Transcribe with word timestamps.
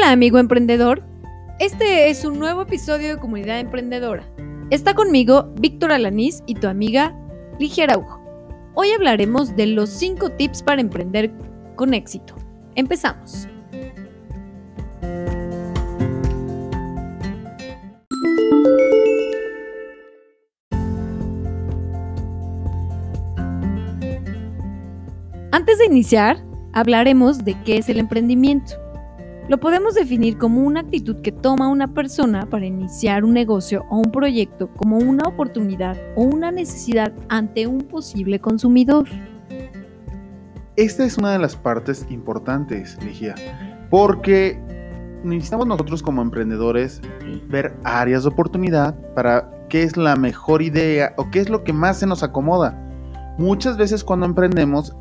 Hola 0.00 0.12
amigo 0.12 0.38
emprendedor, 0.38 1.02
este 1.58 2.08
es 2.08 2.24
un 2.24 2.38
nuevo 2.38 2.62
episodio 2.62 3.10
de 3.10 3.20
Comunidad 3.20 3.60
Emprendedora. 3.60 4.24
Está 4.70 4.94
conmigo 4.94 5.52
Víctor 5.60 5.92
Alanís 5.92 6.42
y 6.46 6.54
tu 6.54 6.68
amiga 6.68 7.14
Ligia 7.58 7.84
Araujo. 7.84 8.18
Hoy 8.74 8.92
hablaremos 8.92 9.54
de 9.56 9.66
los 9.66 9.90
5 9.90 10.30
tips 10.30 10.62
para 10.62 10.80
emprender 10.80 11.30
con 11.76 11.92
éxito. 11.92 12.34
Empezamos. 12.76 13.46
Antes 25.52 25.76
de 25.76 25.84
iniciar, 25.84 26.42
hablaremos 26.72 27.44
de 27.44 27.54
qué 27.64 27.76
es 27.76 27.90
el 27.90 27.98
emprendimiento. 27.98 28.89
Lo 29.50 29.58
podemos 29.58 29.96
definir 29.96 30.38
como 30.38 30.60
una 30.60 30.78
actitud 30.78 31.22
que 31.22 31.32
toma 31.32 31.66
una 31.66 31.92
persona 31.92 32.46
para 32.48 32.66
iniciar 32.66 33.24
un 33.24 33.34
negocio 33.34 33.84
o 33.90 33.96
un 33.96 34.12
proyecto 34.12 34.68
como 34.76 34.98
una 34.98 35.24
oportunidad 35.26 35.96
o 36.14 36.22
una 36.22 36.52
necesidad 36.52 37.12
ante 37.28 37.66
un 37.66 37.80
posible 37.80 38.38
consumidor. 38.38 39.08
Esta 40.76 41.04
es 41.04 41.18
una 41.18 41.32
de 41.32 41.40
las 41.40 41.56
partes 41.56 42.06
importantes, 42.10 42.96
Ligia, 43.02 43.34
porque 43.90 44.56
necesitamos 45.24 45.66
nosotros 45.66 46.00
como 46.00 46.22
emprendedores 46.22 47.00
ver 47.48 47.74
áreas 47.82 48.22
de 48.22 48.28
oportunidad 48.28 48.94
para 49.14 49.66
qué 49.68 49.82
es 49.82 49.96
la 49.96 50.14
mejor 50.14 50.62
idea 50.62 51.12
o 51.16 51.28
qué 51.28 51.40
es 51.40 51.50
lo 51.50 51.64
que 51.64 51.72
más 51.72 51.98
se 51.98 52.06
nos 52.06 52.22
acomoda. 52.22 52.78
Muchas 53.36 53.76
veces 53.76 54.04
cuando 54.04 54.26
emprendemos 54.26 54.94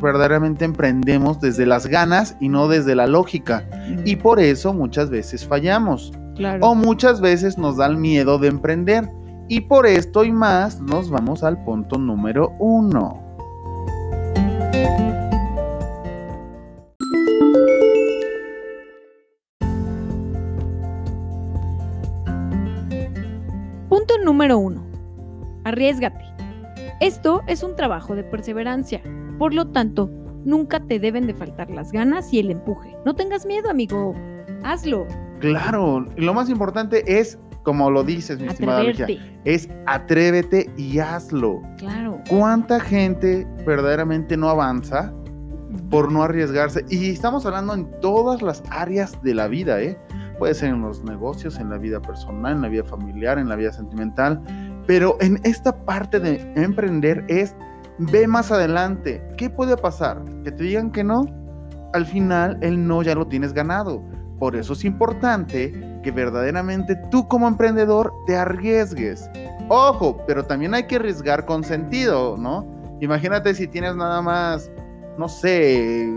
verdaderamente 0.00 0.64
emprendemos 0.64 1.40
desde 1.40 1.66
las 1.66 1.86
ganas 1.86 2.36
y 2.40 2.48
no 2.48 2.68
desde 2.68 2.94
la 2.94 3.06
lógica. 3.06 3.68
Y 4.04 4.16
por 4.16 4.40
eso 4.40 4.72
muchas 4.72 5.10
veces 5.10 5.46
fallamos. 5.46 6.12
O 6.60 6.74
muchas 6.74 7.20
veces 7.20 7.58
nos 7.58 7.76
da 7.76 7.86
el 7.86 7.96
miedo 7.96 8.38
de 8.38 8.48
emprender. 8.48 9.08
Y 9.48 9.62
por 9.62 9.86
esto 9.86 10.24
y 10.24 10.32
más 10.32 10.80
nos 10.80 11.10
vamos 11.10 11.42
al 11.42 11.62
punto 11.64 11.98
número 11.98 12.52
uno. 12.58 13.24
Punto 23.88 24.18
número 24.22 24.58
uno. 24.58 24.82
Arriesgate. 25.64 26.24
Esto 27.00 27.42
es 27.46 27.62
un 27.62 27.74
trabajo 27.74 28.14
de 28.14 28.24
perseverancia. 28.24 29.00
Por 29.38 29.54
lo 29.54 29.68
tanto, 29.68 30.10
nunca 30.44 30.80
te 30.80 30.98
deben 30.98 31.26
de 31.26 31.34
faltar 31.34 31.70
las 31.70 31.92
ganas 31.92 32.32
y 32.32 32.40
el 32.40 32.50
empuje. 32.50 32.96
No 33.06 33.14
tengas 33.14 33.46
miedo, 33.46 33.70
amigo. 33.70 34.14
Hazlo. 34.64 35.06
Claro, 35.40 36.04
lo 36.16 36.34
más 36.34 36.50
importante 36.50 37.20
es, 37.20 37.38
como 37.62 37.90
lo 37.90 38.02
dices, 38.02 38.40
mi 38.40 38.48
estimada 38.48 38.82
es 39.44 39.68
atrévete 39.86 40.70
y 40.76 40.98
hazlo. 40.98 41.62
Claro. 41.76 42.20
¿Cuánta 42.28 42.80
gente 42.80 43.46
verdaderamente 43.64 44.36
no 44.36 44.48
avanza 44.48 45.12
por 45.88 46.10
no 46.10 46.24
arriesgarse? 46.24 46.84
Y 46.90 47.10
estamos 47.10 47.46
hablando 47.46 47.74
en 47.74 47.88
todas 48.00 48.42
las 48.42 48.64
áreas 48.70 49.22
de 49.22 49.34
la 49.34 49.46
vida, 49.46 49.80
¿eh? 49.80 49.96
Puede 50.38 50.54
ser 50.54 50.70
en 50.70 50.80
los 50.80 51.04
negocios, 51.04 51.58
en 51.58 51.70
la 51.70 51.78
vida 51.78 52.00
personal, 52.00 52.56
en 52.56 52.62
la 52.62 52.68
vida 52.68 52.84
familiar, 52.84 53.38
en 53.38 53.48
la 53.48 53.56
vida 53.56 53.72
sentimental. 53.72 54.40
Pero 54.86 55.16
en 55.20 55.38
esta 55.44 55.84
parte 55.84 56.18
de 56.18 56.52
emprender 56.56 57.24
es 57.28 57.54
ve 57.98 58.26
más 58.26 58.50
adelante. 58.50 59.22
¿Qué 59.36 59.50
puede 59.50 59.76
pasar? 59.76 60.22
Que 60.44 60.52
te 60.52 60.64
digan 60.64 60.90
que 60.90 61.04
no. 61.04 61.26
Al 61.92 62.06
final, 62.06 62.58
el 62.60 62.86
no 62.86 63.02
ya 63.02 63.14
lo 63.14 63.26
tienes 63.26 63.52
ganado. 63.52 64.02
Por 64.38 64.54
eso 64.54 64.72
es 64.74 64.84
importante 64.84 66.00
que 66.02 66.10
verdaderamente 66.10 66.96
tú 67.10 67.26
como 67.26 67.48
emprendedor 67.48 68.12
te 68.26 68.36
arriesgues. 68.36 69.28
Ojo, 69.68 70.22
pero 70.26 70.44
también 70.44 70.74
hay 70.74 70.86
que 70.86 70.96
arriesgar 70.96 71.44
con 71.44 71.64
sentido, 71.64 72.36
¿no? 72.38 72.66
Imagínate 73.00 73.54
si 73.54 73.66
tienes 73.66 73.96
nada 73.96 74.22
más, 74.22 74.70
no 75.16 75.28
sé, 75.28 76.08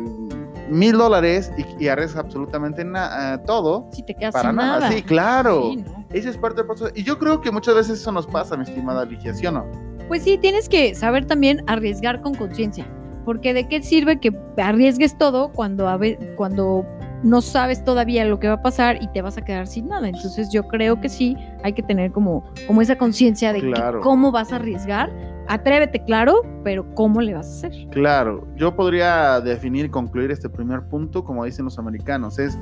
mil 0.70 0.98
dólares 0.98 1.52
y, 1.80 1.88
arriesgas 1.88 2.26
absolutamente 2.26 2.86
nada, 2.86 3.36
eh, 3.36 3.38
todo. 3.46 3.90
Si 3.92 4.04
te 4.04 4.14
quedas 4.16 4.34
para 4.34 4.50
sin 4.50 4.56
nada. 4.56 4.80
nada. 4.80 4.92
Sí, 4.92 5.02
claro. 5.02 5.72
Esa 6.10 6.30
es 6.30 6.38
parte 6.38 6.58
del 6.58 6.68
proceso. 6.68 6.92
Y 6.96 7.04
yo 7.04 7.18
creo 7.18 7.42
que 7.42 7.52
muchas 7.52 7.76
veces 7.76 8.00
eso 8.00 8.12
nos 8.12 8.28
pasa, 8.28 8.56
mi 8.56 8.64
estimada 8.64 9.04
Ligia, 9.06 9.34
¿sí 9.34 9.46
o 9.48 9.52
no? 9.52 9.66
Pues 10.12 10.24
sí, 10.24 10.38
tienes 10.38 10.68
que 10.68 10.94
saber 10.94 11.26
también 11.26 11.64
arriesgar 11.68 12.20
con 12.20 12.36
conciencia, 12.36 12.86
porque 13.24 13.54
de 13.54 13.70
qué 13.70 13.82
sirve 13.82 14.20
que 14.20 14.38
arriesgues 14.58 15.18
todo 15.18 15.54
cuando, 15.54 15.90
cuando 16.36 16.86
no 17.24 17.40
sabes 17.42 17.86
todavía 17.86 18.26
lo 18.26 18.38
que 18.38 18.50
va 18.50 18.56
a 18.56 18.62
pasar 18.62 19.02
y 19.02 19.08
te 19.08 19.22
vas 19.22 19.38
a 19.38 19.46
quedar 19.46 19.68
sin 19.68 19.88
nada. 19.88 20.10
Entonces 20.10 20.52
yo 20.52 20.68
creo 20.68 21.00
que 21.00 21.08
sí 21.08 21.38
hay 21.64 21.72
que 21.72 21.82
tener 21.82 22.12
como, 22.12 22.44
como 22.68 22.82
esa 22.82 22.98
conciencia 22.98 23.54
de 23.54 23.74
cómo 24.04 24.34
vas 24.34 24.52
a 24.52 24.58
arriesgar. 24.58 25.10
Atrévete, 25.48 26.04
claro, 26.04 26.42
pero 26.66 26.94
¿cómo 26.94 27.22
le 27.22 27.34
vas 27.34 27.48
a 27.48 27.68
hacer? 27.68 27.88
Claro, 27.92 28.46
yo 28.58 28.76
podría 28.76 29.40
definir 29.40 29.86
y 29.86 29.90
concluir 29.90 30.30
este 30.30 30.50
primer 30.50 30.90
punto, 30.90 31.24
como 31.24 31.46
dicen 31.46 31.64
los 31.64 31.80
americanos, 31.80 32.38
es 32.38 32.60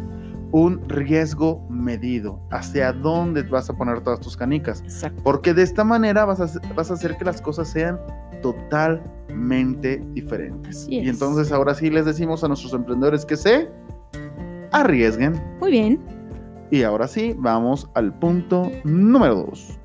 un 0.51 0.87
riesgo 0.89 1.65
medido, 1.69 2.39
hacia 2.51 2.91
dónde 2.91 3.43
vas 3.43 3.69
a 3.69 3.73
poner 3.73 4.01
todas 4.01 4.19
tus 4.19 4.35
canicas. 4.35 4.83
Porque 5.23 5.53
de 5.53 5.63
esta 5.63 5.83
manera 5.83 6.25
vas 6.25 6.39
a, 6.39 6.73
vas 6.75 6.91
a 6.91 6.93
hacer 6.95 7.17
que 7.17 7.25
las 7.25 7.41
cosas 7.41 7.69
sean 7.69 7.99
totalmente 8.41 10.03
diferentes. 10.13 10.87
Y 10.89 11.07
entonces 11.07 11.51
ahora 11.51 11.75
sí 11.75 11.89
les 11.89 12.05
decimos 12.05 12.43
a 12.43 12.47
nuestros 12.47 12.73
emprendedores 12.73 13.25
que 13.25 13.37
se 13.37 13.69
arriesguen. 14.71 15.41
Muy 15.59 15.71
bien. 15.71 15.99
Y 16.71 16.83
ahora 16.83 17.07
sí, 17.07 17.35
vamos 17.37 17.89
al 17.95 18.13
punto 18.19 18.71
número 18.83 19.35
dos. 19.35 19.78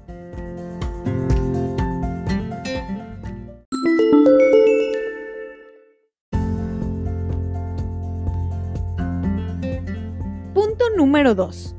Número 10.97 11.35
2. 11.35 11.77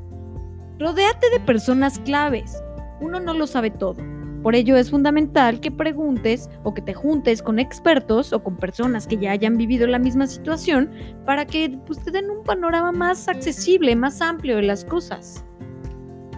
Rodéate 0.78 1.30
de 1.30 1.40
personas 1.40 1.98
claves. 2.00 2.62
Uno 3.00 3.18
no 3.20 3.32
lo 3.34 3.46
sabe 3.46 3.70
todo. 3.70 3.96
Por 4.42 4.54
ello 4.54 4.76
es 4.76 4.90
fundamental 4.90 5.58
que 5.58 5.70
preguntes 5.70 6.48
o 6.62 6.74
que 6.74 6.82
te 6.82 6.94
juntes 6.94 7.42
con 7.42 7.58
expertos 7.58 8.32
o 8.32 8.42
con 8.44 8.56
personas 8.56 9.06
que 9.06 9.16
ya 9.16 9.32
hayan 9.32 9.56
vivido 9.56 9.86
la 9.86 9.98
misma 9.98 10.26
situación 10.26 10.90
para 11.24 11.46
que 11.46 11.78
pues, 11.86 11.98
te 11.98 12.10
den 12.10 12.30
un 12.30 12.44
panorama 12.44 12.92
más 12.92 13.26
accesible, 13.26 13.96
más 13.96 14.20
amplio 14.20 14.56
de 14.56 14.62
las 14.62 14.84
cosas. 14.84 15.44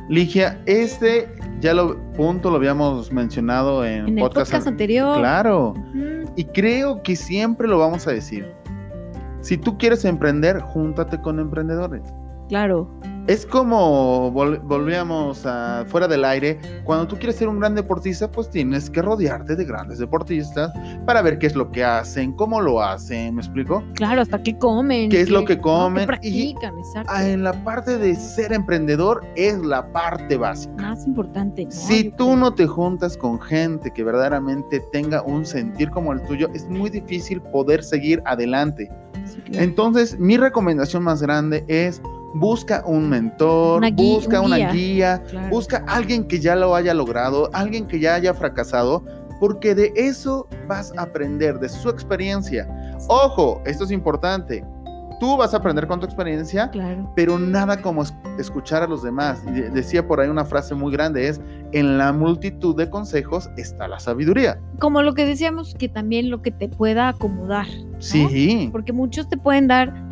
Ligia, 0.09 0.63
este 0.65 1.29
ya 1.61 1.75
lo 1.75 1.99
punto 2.13 2.51
lo 2.51 2.57
habíamos 2.57 3.13
mencionado 3.13 3.85
en, 3.85 4.09
en 4.09 4.17
podcast, 4.17 4.17
el 4.17 4.53
podcast 4.53 4.67
anterior. 4.69 5.19
Claro. 5.19 5.75
Y 6.37 6.45
creo 6.45 7.03
que 7.03 7.15
siempre 7.17 7.69
lo 7.69 7.79
vamos 7.79 8.07
a 8.07 8.13
decir. 8.13 8.47
Si 9.41 9.57
tú 9.57 9.77
quieres 9.77 10.05
emprender, 10.05 10.61
júntate 10.61 11.21
con 11.21 11.41
emprendedores. 11.41 12.03
Claro. 12.49 12.89
Es 13.29 13.45
como 13.45 14.31
volvíamos 14.31 15.45
a 15.45 15.85
fuera 15.87 16.09
del 16.09 16.25
aire, 16.25 16.59
cuando 16.85 17.07
tú 17.07 17.17
quieres 17.17 17.37
ser 17.37 17.47
un 17.49 17.61
gran 17.61 17.75
deportista, 17.75 18.33
pues 18.33 18.49
tienes 18.49 18.89
que 18.89 19.03
rodearte 19.03 19.55
de 19.55 19.67
grandes 19.67 19.99
deportistas 19.99 20.73
para 21.05 21.21
ver 21.21 21.39
qué 21.39 21.47
es 21.47 21.55
lo 21.55 21.71
que 21.71 21.85
hacen, 21.85 22.33
cómo 22.33 22.59
lo 22.63 22.83
hacen, 22.83 23.35
¿me 23.35 23.43
explico? 23.43 23.85
Claro, 23.97 24.23
hasta 24.23 24.43
qué 24.43 24.57
comen. 24.57 25.11
¿Qué 25.11 25.21
es 25.21 25.29
lo 25.29 25.45
que 25.45 25.61
comen? 25.61 26.07
practican, 26.07 26.79
exacto. 26.79 27.13
En 27.21 27.45
la 27.45 27.53
parte 27.65 27.99
de 27.99 28.15
ser 28.15 28.51
emprendedor 28.51 29.23
es 29.37 29.59
la 29.59 29.93
parte 29.93 30.39
básica. 30.39 30.73
Más 30.77 31.07
importante. 31.07 31.67
Si 31.69 32.11
tú 32.13 32.35
no 32.35 32.55
te 32.55 32.67
juntas 32.67 33.15
con 33.19 33.39
gente 33.39 33.91
que 33.91 34.05
verdaderamente 34.05 34.81
tenga 34.91 35.21
un 35.21 35.45
sentir 35.45 35.91
como 35.91 36.15
el 36.15 36.23
tuyo, 36.23 36.49
es 36.55 36.67
muy 36.67 36.89
difícil 36.89 37.43
poder 37.43 37.85
seguir 37.85 38.23
adelante. 38.25 38.91
Entonces, 39.53 40.19
mi 40.19 40.39
recomendación 40.39 41.03
más 41.03 41.21
grande 41.21 41.63
es 41.69 42.01
busca 42.35 42.83
un 42.87 43.09
mentor, 43.09 43.91
busca 43.93 44.41
una 44.41 44.71
guía, 44.73 45.23
busca 45.51 45.85
alguien 45.87 46.27
que 46.27 46.41
ya 46.41 46.57
lo 46.57 46.75
haya 46.75 46.95
logrado, 46.95 47.51
alguien 47.53 47.87
que 47.87 48.01
ya 48.01 48.15
haya 48.15 48.35
fracasado, 48.35 49.05
porque 49.41 49.75
de 49.75 49.93
eso 49.97 50.49
vas 50.67 50.93
a 50.97 51.03
aprender, 51.03 51.59
de 51.59 51.69
su 51.69 51.89
experiencia. 51.89 52.69
Ojo, 53.09 53.63
esto 53.65 53.85
es 53.85 53.91
importante. 53.91 54.65
Tú 55.21 55.37
vas 55.37 55.53
a 55.53 55.57
aprender 55.57 55.89
con 55.89 55.99
tu 55.99 56.07
experiencia, 56.07 56.71
pero 57.17 57.41
nada 57.41 57.83
como 57.83 58.05
escuchar 58.39 58.85
a 58.85 58.87
los 58.87 59.03
demás. 59.03 59.43
Decía 59.73 60.07
por 60.07 60.21
ahí 60.21 60.29
una 60.29 60.45
frase 60.45 60.77
muy 60.77 60.93
grande, 60.93 61.27
es, 61.27 61.41
en 61.73 61.99
la 61.99 62.13
multitud 62.13 62.77
de 62.77 62.89
consejos 62.89 63.51
está 63.57 63.89
la 63.89 63.99
sabiduría. 63.99 64.61
Como 64.79 65.03
lo 65.03 65.15
que 65.15 65.27
decíamos, 65.27 65.75
que 65.75 65.89
también 65.89 66.31
lo 66.31 66.41
que 66.41 66.53
te 66.53 66.69
pueda 66.69 67.09
acomodar. 67.09 67.67
Sí. 67.99 68.69
Porque 68.71 68.93
muchos 68.93 69.29
te 69.29 69.37
pueden 69.37 69.67
dar 69.67 70.08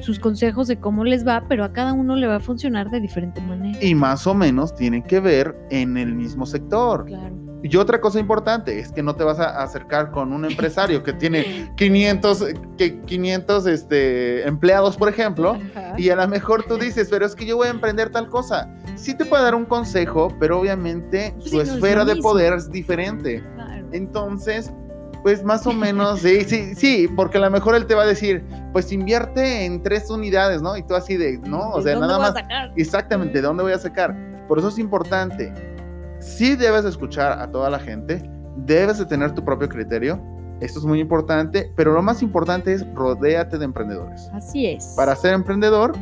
sus 0.00 0.18
consejos 0.18 0.68
de 0.68 0.78
cómo 0.78 1.04
les 1.04 1.26
va, 1.26 1.44
pero 1.48 1.64
a 1.64 1.72
cada 1.72 1.92
uno 1.92 2.16
le 2.16 2.26
va 2.26 2.36
a 2.36 2.40
funcionar 2.40 2.90
de 2.90 3.00
diferente 3.00 3.40
manera. 3.40 3.78
Y 3.82 3.94
más 3.94 4.26
o 4.26 4.34
menos 4.34 4.74
tienen 4.74 5.02
que 5.02 5.20
ver 5.20 5.56
en 5.70 5.96
el 5.96 6.14
mismo 6.14 6.46
sector. 6.46 7.04
Claro. 7.06 7.34
Y 7.62 7.74
otra 7.76 8.00
cosa 8.00 8.20
importante 8.20 8.78
es 8.78 8.92
que 8.92 9.02
no 9.02 9.16
te 9.16 9.24
vas 9.24 9.40
a 9.40 9.62
acercar 9.62 10.12
con 10.12 10.32
un 10.32 10.44
empresario 10.44 11.02
que 11.02 11.12
tiene 11.12 11.70
500, 11.76 12.44
que 12.78 13.00
500 13.00 13.66
este, 13.66 14.46
empleados, 14.46 14.96
por 14.96 15.08
ejemplo, 15.08 15.56
Ajá. 15.74 15.94
y 15.96 16.10
a 16.10 16.16
lo 16.16 16.28
mejor 16.28 16.64
tú 16.64 16.76
dices, 16.76 17.08
pero 17.10 17.26
es 17.26 17.34
que 17.34 17.44
yo 17.46 17.56
voy 17.56 17.66
a 17.68 17.70
emprender 17.70 18.10
tal 18.10 18.28
cosa. 18.28 18.70
Sí 18.94 19.16
te 19.16 19.24
puede 19.24 19.42
dar 19.42 19.54
un 19.54 19.64
consejo, 19.64 20.28
pero 20.38 20.60
obviamente 20.60 21.32
Pues 21.38 21.44
su 21.44 21.50
sí, 21.50 21.56
no 21.56 21.62
es 21.62 21.68
esfera 21.70 22.04
de 22.04 22.16
poder 22.16 22.52
es 22.52 22.70
diferente. 22.70 23.42
Claro. 23.54 23.86
Entonces, 23.92 24.72
pues 25.26 25.42
más 25.42 25.66
o 25.66 25.72
menos, 25.72 26.20
sí, 26.20 26.44
sí, 26.44 26.76
sí, 26.76 27.08
porque 27.16 27.38
a 27.38 27.40
lo 27.40 27.50
mejor 27.50 27.74
él 27.74 27.84
te 27.86 27.96
va 27.96 28.04
a 28.04 28.06
decir, 28.06 28.44
pues 28.72 28.92
invierte 28.92 29.64
en 29.64 29.82
tres 29.82 30.08
unidades, 30.08 30.62
¿no? 30.62 30.76
Y 30.76 30.84
tú 30.84 30.94
así 30.94 31.16
de, 31.16 31.38
no, 31.38 31.70
o 31.70 31.78
¿De 31.78 31.82
sea, 31.82 31.94
dónde 31.94 32.06
nada 32.06 32.18
voy 32.18 32.26
a 32.28 32.30
más, 32.30 32.40
sacar? 32.40 32.72
exactamente, 32.76 33.32
¿de 33.32 33.42
dónde 33.42 33.64
voy 33.64 33.72
a 33.72 33.78
sacar? 33.78 34.14
Por 34.46 34.60
eso 34.60 34.68
es 34.68 34.78
importante. 34.78 35.52
Sí 36.20 36.54
debes 36.54 36.84
escuchar 36.84 37.40
a 37.40 37.50
toda 37.50 37.70
la 37.70 37.80
gente, 37.80 38.22
debes 38.58 38.98
de 38.98 39.06
tener 39.06 39.34
tu 39.34 39.44
propio 39.44 39.68
criterio, 39.68 40.22
esto 40.60 40.78
es 40.78 40.84
muy 40.84 41.00
importante, 41.00 41.72
pero 41.74 41.92
lo 41.92 42.02
más 42.02 42.22
importante 42.22 42.72
es 42.72 42.86
rodéate 42.94 43.58
de 43.58 43.64
emprendedores. 43.64 44.30
Así 44.32 44.66
es. 44.66 44.94
Para 44.96 45.16
ser 45.16 45.34
emprendedor, 45.34 45.92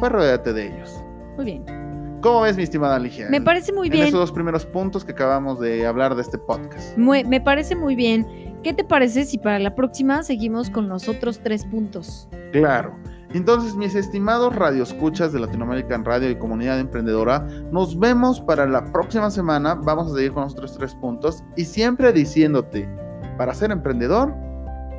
pues 0.00 0.10
rodéate 0.10 0.52
de 0.52 0.74
ellos. 0.74 0.92
Muy 1.36 1.44
bien. 1.44 1.83
¿Cómo 2.24 2.40
ves, 2.40 2.56
mi 2.56 2.62
estimada 2.62 2.98
Ligia? 2.98 3.28
Me 3.28 3.42
parece 3.42 3.70
muy 3.70 3.88
en 3.88 3.92
bien. 3.92 4.06
esos 4.06 4.18
dos 4.18 4.32
primeros 4.32 4.64
puntos 4.64 5.04
que 5.04 5.12
acabamos 5.12 5.60
de 5.60 5.86
hablar 5.86 6.14
de 6.14 6.22
este 6.22 6.38
podcast. 6.38 6.96
Muy- 6.96 7.22
me 7.22 7.38
parece 7.38 7.76
muy 7.76 7.94
bien. 7.94 8.26
¿Qué 8.62 8.72
te 8.72 8.82
parece 8.82 9.26
si 9.26 9.36
para 9.36 9.58
la 9.58 9.74
próxima 9.74 10.22
seguimos 10.22 10.70
con 10.70 10.88
los 10.88 11.06
otros 11.06 11.40
tres 11.40 11.66
puntos? 11.66 12.26
Claro. 12.52 12.96
Entonces, 13.34 13.76
mis 13.76 13.94
estimados 13.94 14.56
radioescuchas 14.56 15.34
de 15.34 15.40
Latinoamerican 15.40 16.02
Radio 16.02 16.30
y 16.30 16.36
Comunidad 16.38 16.78
Emprendedora, 16.80 17.40
nos 17.70 17.98
vemos 17.98 18.40
para 18.40 18.66
la 18.66 18.90
próxima 18.90 19.30
semana. 19.30 19.74
Vamos 19.74 20.10
a 20.10 20.14
seguir 20.14 20.32
con 20.32 20.44
los 20.44 20.54
otros 20.54 20.78
tres 20.78 20.94
puntos 20.94 21.44
y 21.56 21.66
siempre 21.66 22.10
diciéndote, 22.14 22.88
para 23.36 23.52
ser 23.52 23.70
emprendedor, 23.70 24.32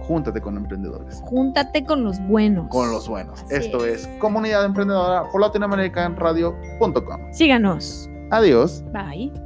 júntate 0.07 0.42
con 0.42 0.57
emprendedores, 0.57 1.22
Júntate 1.24 1.84
con 1.86 2.04
los 2.04 2.19
buenos. 2.28 2.68
con 2.69 2.92
los 2.92 3.07
buenos. 3.07 3.42
Así 3.44 3.56
Esto 3.56 3.86
es. 3.86 4.02
es 4.02 4.07
Comunidad 4.19 4.66
Emprendedora 4.66 5.24
por 5.31 5.42
latinoamericanradio.com. 5.42 7.34
Síganos. 7.34 8.10
Adiós. 8.31 8.84
Bye. 8.92 9.44